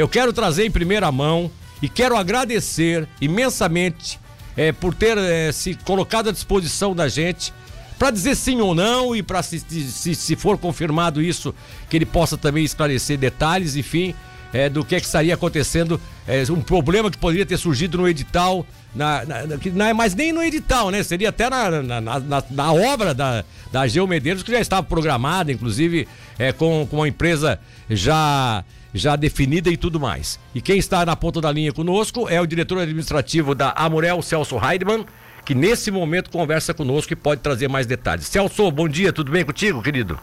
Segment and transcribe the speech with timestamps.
[0.00, 1.50] Eu quero trazer em primeira mão
[1.82, 4.18] e quero agradecer imensamente
[4.56, 7.52] é, por ter é, se colocado à disposição da gente
[7.98, 11.54] para dizer sim ou não e para se, se, se for confirmado isso,
[11.90, 14.14] que ele possa também esclarecer detalhes, enfim,
[14.54, 18.08] é, do que, é que estaria acontecendo, é, um problema que poderia ter surgido no
[18.08, 19.40] edital, na, na,
[19.72, 21.02] na, mas nem no edital, né?
[21.02, 22.20] Seria até na, na,
[22.50, 26.06] na, obra da, da Geo Medeiros, que já estava programada, inclusive
[26.38, 30.38] é, com, com uma empresa já já definida e tudo mais.
[30.54, 34.56] E quem está na ponta da linha conosco é o diretor administrativo da Amurel, Celso
[34.58, 35.06] Heidmann,
[35.44, 38.26] que nesse momento conversa conosco e pode trazer mais detalhes.
[38.26, 40.18] Celso, bom dia, tudo bem contigo, querido?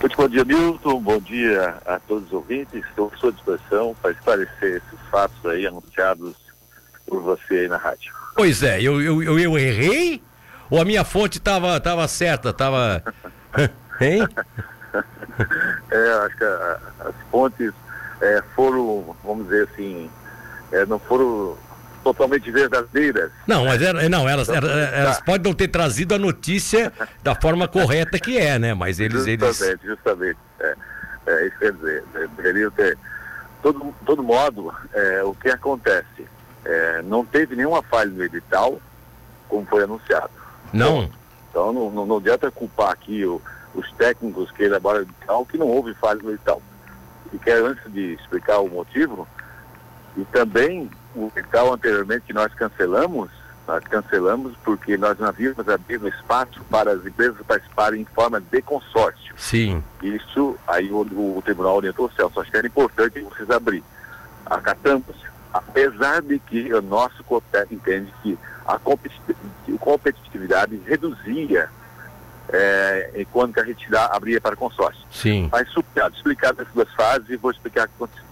[0.00, 1.02] Muito bom dia, Milton.
[1.02, 2.82] Bom dia a todos os ouvintes.
[2.86, 6.36] Estou à sua disposição para esclarecer esses fatos aí anunciados
[7.06, 8.12] por você aí na rádio.
[8.34, 10.22] Pois é, eu, eu, eu, eu errei?
[10.70, 12.48] Ou a minha fonte estava tava certa?
[12.48, 13.02] Estava.
[14.00, 14.26] hein?
[15.90, 17.72] é, acho que a, as fontes
[18.22, 20.10] é, foram, vamos dizer assim,
[20.72, 21.58] é, não foram
[22.02, 23.30] totalmente verdadeiras.
[23.46, 25.24] Não, mas era, não, elas, então, elas, elas tá.
[25.24, 28.74] podem não ter trazido a notícia da forma correta que é, né?
[28.74, 29.24] Mas eles.
[29.24, 29.80] Justamente, eles...
[29.82, 30.38] justamente.
[30.60, 30.76] É,
[31.26, 32.28] é, isso quer dizer, né?
[32.36, 32.98] deveriam ter.
[33.62, 36.26] Todo, todo modo, é, o que acontece?
[36.64, 38.80] É, não teve nenhuma falha no edital,
[39.48, 40.30] como foi anunciado.
[40.72, 41.10] Não.
[41.50, 43.40] Então não, não, não adianta culpar aqui o,
[43.74, 46.62] os técnicos que elaboram o edital que não houve falha no edital.
[47.32, 49.28] E quero, antes de explicar o motivo,
[50.16, 53.30] e também o edital anteriormente que nós cancelamos,
[53.66, 58.62] nós cancelamos porque nós não havíamos abrido espaço para as empresas participarem em forma de
[58.62, 59.34] consórcio.
[59.36, 59.82] Sim.
[60.02, 63.82] Isso, aí o, o tribunal orientou o Celso, acho que era importante vocês abrir.
[64.46, 65.16] Acatamos,
[65.52, 68.78] apesar de que o nosso COTEC entende que a
[69.78, 71.68] competitividade reduzia
[72.52, 73.24] é,
[73.54, 75.02] que a gente dá, abria para consórcio.
[75.10, 75.48] Sim.
[75.50, 75.68] Mas
[76.16, 78.29] explicado essas duas fases, vou explicar o que aconteceu.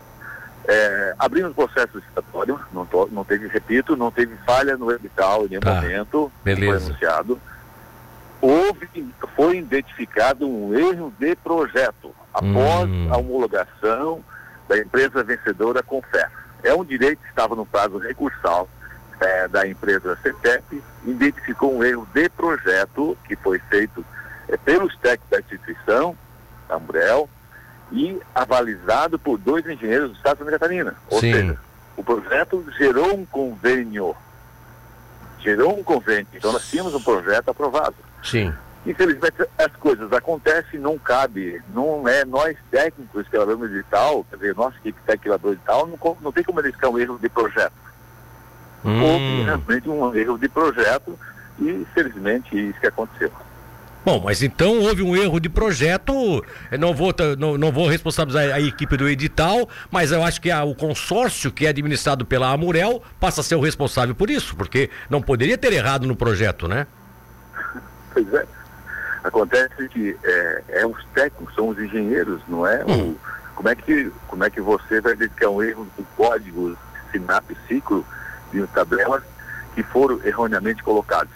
[0.71, 5.47] É, abrimos o processo licitatório, não, to, não teve, repito, não teve falha no edital
[5.47, 5.77] em nenhum tá.
[5.77, 6.79] momento, Beleza.
[6.79, 7.41] foi anunciado.
[8.39, 13.09] Houve, foi identificado um erro de projeto após hum.
[13.11, 14.23] a homologação
[14.69, 16.29] da empresa vencedora com fé.
[16.63, 18.69] É um direito que estava no prazo recursal
[19.21, 24.05] é, da empresa CETEP, identificou um erro de projeto que foi feito
[24.49, 26.17] é, pelos técnicos da instituição,
[26.69, 27.29] da Umbrel,
[27.93, 30.95] e avalizado por dois engenheiros do Estado de Santa Catarina.
[31.11, 31.33] Ou Sim.
[31.33, 31.59] seja,
[31.97, 34.15] o projeto gerou um convênio.
[35.41, 36.27] Gerou um convênio.
[36.35, 37.97] Então nós tínhamos um projeto aprovado.
[38.23, 38.53] Sim.
[38.87, 44.37] Infelizmente as coisas acontecem, não cabe, não é nós técnicos que elaboramos de tal, quer
[44.37, 47.73] dizer, nossa equipe técnica de tal, não, não tem como verificar um erro de projeto.
[48.85, 49.03] Hum.
[49.03, 51.19] Houve realmente um erro de projeto
[51.59, 53.33] e infelizmente isso que aconteceu.
[54.09, 56.43] Bom, mas então houve um erro de projeto.
[56.81, 60.65] Não vou, não, não vou responsabilizar a equipe do edital, mas eu acho que a,
[60.65, 64.89] o consórcio que é administrado pela Amurel passa a ser o responsável por isso, porque
[65.11, 66.87] não poderia ter errado no projeto, né?
[68.15, 68.47] Pois é.
[69.25, 72.83] Acontece que é, é os técnicos, são os engenheiros, não é?
[72.87, 73.11] Hum.
[73.11, 73.19] O,
[73.57, 76.75] como, é que, como é que você vai que é um erro do código
[77.13, 78.07] SINAP ciclo
[78.55, 79.23] de tabelas
[79.75, 81.35] que foram erroneamente colocados?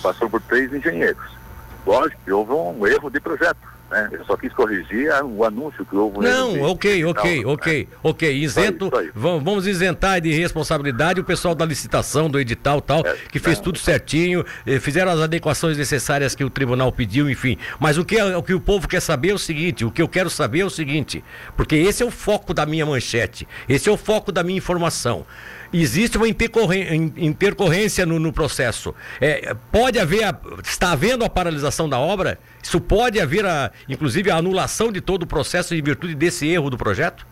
[0.00, 1.41] Passou por três engenheiros
[1.86, 3.72] Lógico que houve um erro de projeto.
[3.92, 4.08] Né?
[4.12, 7.96] Eu só quis corrigir o anúncio que houve Não, erro ok, ok, ok, né?
[8.02, 8.36] ok.
[8.38, 9.22] Isento, isso aí, isso aí.
[9.22, 13.58] Vamos, vamos isentar de responsabilidade o pessoal da licitação, do edital tal, é, que fez
[13.58, 17.58] não, tudo certinho, eh, fizeram as adequações necessárias que o tribunal pediu, enfim.
[17.78, 20.00] Mas o que, é, o que o povo quer saber é o seguinte, o que
[20.00, 21.22] eu quero saber é o seguinte,
[21.54, 25.26] porque esse é o foco da minha manchete, esse é o foco da minha informação
[25.72, 28.94] existe uma intercorrência no, no processo.
[29.20, 32.38] É, pode haver, a, está havendo a paralisação da obra?
[32.62, 36.68] Isso pode haver, a, inclusive, a anulação de todo o processo em virtude desse erro
[36.68, 37.26] do projeto?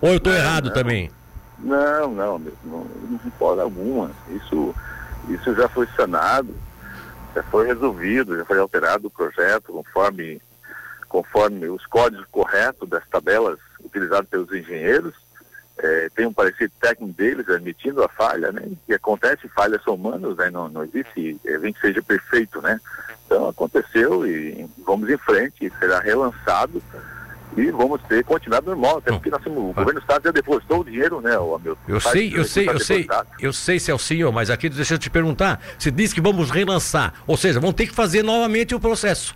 [0.00, 0.72] Ou eu estou errado não.
[0.72, 1.10] também?
[1.58, 2.86] Não, não, não,
[3.24, 4.10] de forma alguma.
[4.30, 4.74] Isso,
[5.28, 6.54] isso já foi sanado,
[7.34, 10.40] já foi resolvido, já foi alterado o projeto conforme,
[11.08, 15.14] conforme os códigos corretos das tabelas utilizadas pelos engenheiros
[15.78, 18.62] é, tem um parecer técnico deles admitindo a falha, né?
[18.86, 20.50] E acontece, falhas são humanas, né?
[20.50, 22.78] Não, não existe alguém que seja perfeito, né?
[23.24, 26.82] Então aconteceu e vamos em frente, será relançado
[27.56, 30.84] e vamos ter continuado normal, até porque nós o governo do estado já depositou o
[30.84, 31.78] dinheiro, né, o meu.
[31.86, 33.08] Eu sei, eu sei, eu sei,
[33.40, 37.36] eu sei, Celcinho, mas aqui deixa eu te perguntar, você disse que vamos relançar, ou
[37.36, 39.34] seja, vão ter que fazer novamente o processo.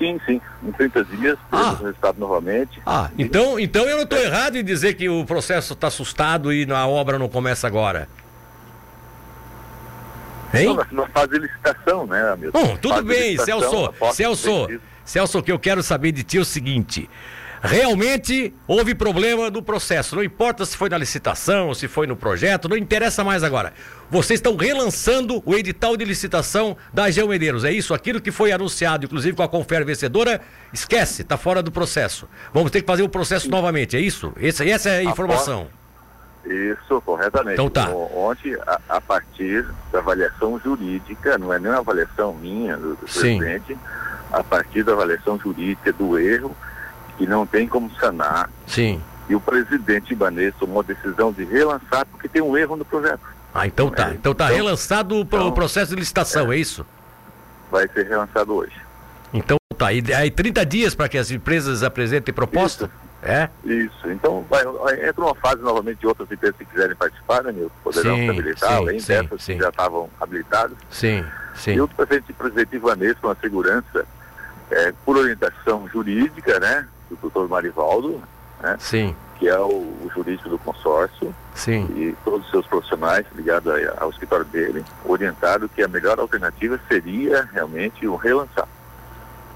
[0.00, 0.40] Sim, sim.
[0.66, 1.72] Em 30 dias, ah.
[1.78, 2.80] o resultado novamente.
[2.86, 6.66] Ah, então, então eu não estou errado em dizer que o processo está assustado e
[6.72, 8.08] a obra não começa agora.
[10.54, 10.68] Hein?
[10.68, 12.50] Não, nós faz licitação, né, amigo?
[12.50, 13.92] Bom, tudo bem, Celso.
[14.14, 14.68] Celso,
[15.04, 17.08] Celso, o que eu quero saber de ti é o seguinte.
[17.60, 20.16] Realmente houve problema no processo.
[20.16, 23.72] Não importa se foi na licitação, se foi no projeto, não interessa mais agora.
[24.10, 27.64] Vocês estão relançando o edital de licitação da Geo Medeiros.
[27.64, 27.94] É isso?
[27.94, 30.40] Aquilo que foi anunciado, inclusive com a Confer vencedora,
[30.72, 32.28] esquece, está fora do processo.
[32.52, 34.32] Vamos ter que fazer o processo novamente, é isso?
[34.40, 35.68] Essa, essa é a informação.
[36.44, 37.52] Isso, corretamente.
[37.52, 37.90] Então tá.
[37.90, 43.06] Ontem, a, a, partir da avaliação jurídica, não é nem uma avaliação minha do, do
[43.06, 43.76] presidente,
[44.32, 46.56] a partir da avaliação jurídica do erro,
[47.20, 48.48] que não tem como sanar.
[48.66, 48.98] Sim.
[49.28, 53.20] E o presidente Ibanez tomou a decisão de relançar porque tem um erro no projeto.
[53.52, 54.08] Ah, então tá.
[54.08, 54.14] É.
[54.14, 56.86] Então tá então, relançado então, o processo de licitação, é, é isso?
[57.70, 58.72] Vai ser relançado hoje.
[59.34, 59.92] Então tá.
[59.92, 62.86] E aí 30 dias para que as empresas apresentem proposta?
[62.86, 63.10] Isso.
[63.22, 63.50] É?
[63.66, 64.10] Isso.
[64.10, 64.62] Então, vai,
[65.06, 67.74] entra uma fase novamente de outras empresas que quiserem participar, né, Nilton?
[67.84, 69.52] Poderão sim, se habilitar, sim, além sim, dessas sim.
[69.56, 70.78] que já estavam habilitadas.
[70.90, 71.22] Sim,
[71.54, 71.72] sim.
[71.72, 74.06] E o presidente, presidente Ivanês, com a segurança,
[74.70, 78.22] é, por orientação jurídica, né, do doutor Marivaldo,
[78.62, 78.76] né?
[78.78, 79.14] Sim.
[79.38, 81.34] Que é o, o, jurídico do consórcio.
[81.54, 81.86] Sim.
[81.96, 87.48] E todos os seus profissionais ligados ao escritório dele, orientado que a melhor alternativa seria
[87.52, 88.68] realmente o relançar.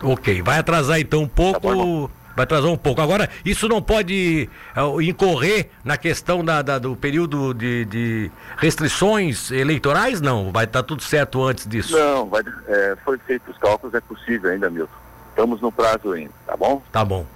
[0.02, 1.60] Ok, vai atrasar então um pouco.
[1.60, 3.00] Tá bom, vai atrasar um pouco.
[3.00, 9.50] Agora, isso não pode uh, incorrer na questão da, da do período de, de, restrições
[9.50, 10.20] eleitorais?
[10.20, 11.96] Não, vai estar tá tudo certo antes disso?
[11.96, 14.92] Não, vai, é, foi feito os cálculos, é possível ainda, Milton.
[15.30, 16.82] Estamos no prazo ainda, tá bom?
[16.92, 17.26] Tá bom.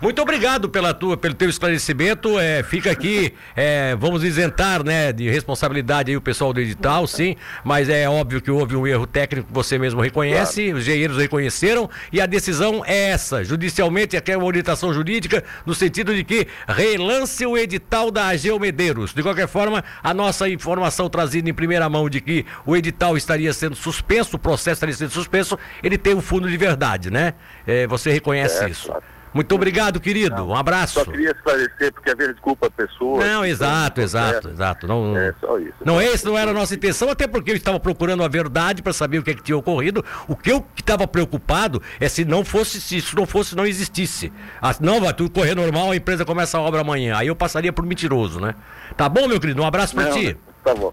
[0.00, 2.38] Muito obrigado pela tua, pelo teu esclarecimento.
[2.38, 7.34] É, fica aqui, é, vamos isentar, né, de responsabilidade aí o pessoal do edital, sim,
[7.64, 10.78] mas é óbvio que houve um erro técnico que você mesmo reconhece, claro.
[10.78, 13.42] os engenheiros reconheceram e a decisão é essa.
[13.42, 18.56] Judicialmente, aqui é uma orientação jurídica no sentido de que relance o edital da Ageu
[18.60, 19.12] Medeiros.
[19.12, 23.52] De qualquer forma, a nossa informação trazida em primeira mão de que o edital estaria
[23.52, 27.34] sendo suspenso, o processo estaria sendo suspenso, ele tem um fundo de verdade, né?
[27.66, 28.86] É, você reconhece é, isso.
[28.86, 29.17] Claro.
[29.32, 30.44] Muito obrigado, querido.
[30.44, 30.94] Um abraço.
[30.94, 33.24] Só queria esclarecer, porque às vezes desculpa a pessoa.
[33.24, 34.86] Não, exato, exato, exato.
[34.86, 35.74] Não, é só isso.
[35.84, 38.92] Não, esse não era a nossa intenção, até porque eu estava procurando a verdade para
[38.92, 40.04] saber o que, é que tinha ocorrido.
[40.26, 44.32] O que eu estava preocupado é se não fosse, se isso não fosse, não existisse.
[44.60, 47.16] Ah, não, vai tudo correr normal, a empresa começa a obra amanhã.
[47.16, 48.54] Aí eu passaria por mentiroso, né?
[48.96, 49.62] Tá bom, meu querido?
[49.62, 50.36] Um abraço para ti.
[50.64, 50.92] Tá bom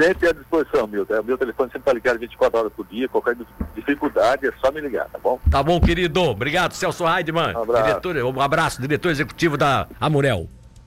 [0.00, 1.20] sempre à disposição, Milton.
[1.20, 3.08] O meu telefone sempre está ligado 24 horas por dia.
[3.08, 3.36] Qualquer
[3.74, 5.40] dificuldade é só me ligar, tá bom?
[5.50, 6.20] Tá bom, querido.
[6.22, 7.54] Obrigado, Celso Heidman.
[7.56, 7.84] Um abraço.
[7.84, 10.48] Diretor, um abraço, diretor executivo da Amurel.